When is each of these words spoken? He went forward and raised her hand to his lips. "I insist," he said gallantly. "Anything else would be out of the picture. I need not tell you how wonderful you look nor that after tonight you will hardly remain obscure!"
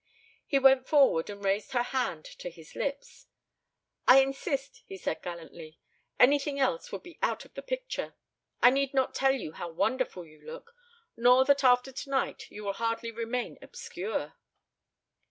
He 0.47 0.57
went 0.57 0.87
forward 0.87 1.29
and 1.29 1.45
raised 1.45 1.73
her 1.73 1.83
hand 1.83 2.25
to 2.25 2.49
his 2.49 2.73
lips. 2.75 3.27
"I 4.07 4.19
insist," 4.19 4.81
he 4.87 4.97
said 4.97 5.21
gallantly. 5.21 5.77
"Anything 6.19 6.57
else 6.59 6.91
would 6.91 7.03
be 7.03 7.19
out 7.21 7.45
of 7.45 7.53
the 7.53 7.61
picture. 7.61 8.15
I 8.63 8.71
need 8.71 8.95
not 8.95 9.13
tell 9.13 9.33
you 9.33 9.51
how 9.51 9.69
wonderful 9.69 10.25
you 10.25 10.41
look 10.43 10.73
nor 11.15 11.45
that 11.45 11.63
after 11.63 11.91
tonight 11.91 12.49
you 12.49 12.63
will 12.63 12.73
hardly 12.73 13.11
remain 13.11 13.59
obscure!" 13.61 14.33